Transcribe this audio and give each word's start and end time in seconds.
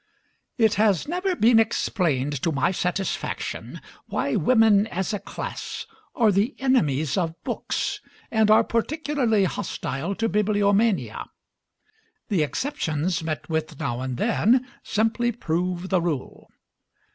It 0.57 0.73
has 0.81 1.07
never 1.07 1.35
been 1.35 1.59
explained 1.59 2.41
to 2.41 2.51
my 2.51 2.71
satisfaction 2.71 3.79
why 4.07 4.35
women, 4.35 4.87
as 4.87 5.13
a 5.13 5.19
class, 5.19 5.85
are 6.15 6.31
the 6.31 6.55
enemies 6.57 7.17
of 7.17 7.35
books, 7.43 7.99
and 8.31 8.49
are 8.49 8.63
particularly 8.63 9.43
hostile 9.43 10.15
to 10.15 10.27
bibliomania. 10.27 11.27
The 12.29 12.41
exceptions 12.41 13.21
met 13.23 13.47
with 13.47 13.79
now 13.79 14.01
and 14.01 14.17
then 14.17 14.65
simply 14.81 15.31
prove 15.31 15.89
the 15.89 16.01
rule. 16.01 16.49